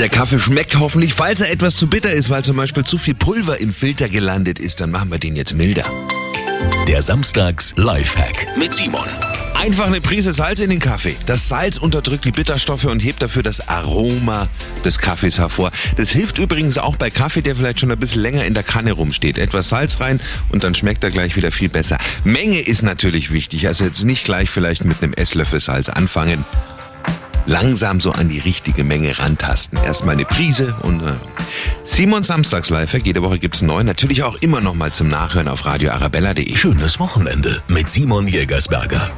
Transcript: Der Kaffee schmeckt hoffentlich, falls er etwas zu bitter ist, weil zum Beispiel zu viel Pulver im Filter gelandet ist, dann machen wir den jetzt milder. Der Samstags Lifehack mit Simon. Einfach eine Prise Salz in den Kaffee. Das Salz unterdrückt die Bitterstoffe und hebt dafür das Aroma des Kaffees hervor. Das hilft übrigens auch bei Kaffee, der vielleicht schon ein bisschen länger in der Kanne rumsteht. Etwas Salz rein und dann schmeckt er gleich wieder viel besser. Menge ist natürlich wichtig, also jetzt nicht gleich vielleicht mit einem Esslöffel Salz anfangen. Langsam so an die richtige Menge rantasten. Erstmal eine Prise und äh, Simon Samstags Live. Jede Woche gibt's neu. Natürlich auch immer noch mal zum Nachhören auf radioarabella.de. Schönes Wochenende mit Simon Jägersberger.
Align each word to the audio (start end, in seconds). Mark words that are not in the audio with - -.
Der 0.00 0.08
Kaffee 0.08 0.38
schmeckt 0.38 0.78
hoffentlich, 0.78 1.12
falls 1.12 1.42
er 1.42 1.52
etwas 1.52 1.76
zu 1.76 1.86
bitter 1.86 2.10
ist, 2.10 2.30
weil 2.30 2.42
zum 2.42 2.56
Beispiel 2.56 2.84
zu 2.84 2.96
viel 2.96 3.14
Pulver 3.14 3.60
im 3.60 3.70
Filter 3.70 4.08
gelandet 4.08 4.58
ist, 4.58 4.80
dann 4.80 4.90
machen 4.90 5.10
wir 5.10 5.18
den 5.18 5.36
jetzt 5.36 5.52
milder. 5.52 5.84
Der 6.88 7.02
Samstags 7.02 7.74
Lifehack 7.76 8.56
mit 8.56 8.72
Simon. 8.72 9.04
Einfach 9.54 9.88
eine 9.88 10.00
Prise 10.00 10.32
Salz 10.32 10.60
in 10.60 10.70
den 10.70 10.80
Kaffee. 10.80 11.16
Das 11.26 11.48
Salz 11.48 11.76
unterdrückt 11.76 12.24
die 12.24 12.30
Bitterstoffe 12.30 12.86
und 12.86 13.00
hebt 13.00 13.20
dafür 13.20 13.42
das 13.42 13.68
Aroma 13.68 14.48
des 14.86 15.00
Kaffees 15.00 15.38
hervor. 15.38 15.70
Das 15.96 16.08
hilft 16.08 16.38
übrigens 16.38 16.78
auch 16.78 16.96
bei 16.96 17.10
Kaffee, 17.10 17.42
der 17.42 17.54
vielleicht 17.56 17.80
schon 17.80 17.90
ein 17.90 17.98
bisschen 17.98 18.22
länger 18.22 18.46
in 18.46 18.54
der 18.54 18.62
Kanne 18.62 18.92
rumsteht. 18.92 19.36
Etwas 19.36 19.68
Salz 19.68 20.00
rein 20.00 20.18
und 20.48 20.64
dann 20.64 20.74
schmeckt 20.74 21.04
er 21.04 21.10
gleich 21.10 21.36
wieder 21.36 21.52
viel 21.52 21.68
besser. 21.68 21.98
Menge 22.24 22.60
ist 22.60 22.82
natürlich 22.82 23.32
wichtig, 23.32 23.66
also 23.66 23.84
jetzt 23.84 24.04
nicht 24.04 24.24
gleich 24.24 24.48
vielleicht 24.48 24.86
mit 24.86 25.02
einem 25.02 25.12
Esslöffel 25.12 25.60
Salz 25.60 25.90
anfangen. 25.90 26.42
Langsam 27.50 28.00
so 28.00 28.12
an 28.12 28.28
die 28.28 28.38
richtige 28.38 28.84
Menge 28.84 29.18
rantasten. 29.18 29.76
Erstmal 29.84 30.14
eine 30.14 30.24
Prise 30.24 30.72
und 30.82 31.00
äh, 31.00 31.14
Simon 31.82 32.22
Samstags 32.22 32.70
Live. 32.70 32.94
Jede 32.94 33.24
Woche 33.24 33.40
gibt's 33.40 33.60
neu. 33.60 33.82
Natürlich 33.82 34.22
auch 34.22 34.36
immer 34.40 34.60
noch 34.60 34.76
mal 34.76 34.92
zum 34.92 35.08
Nachhören 35.08 35.48
auf 35.48 35.66
radioarabella.de. 35.66 36.54
Schönes 36.54 37.00
Wochenende 37.00 37.60
mit 37.66 37.90
Simon 37.90 38.28
Jägersberger. 38.28 39.10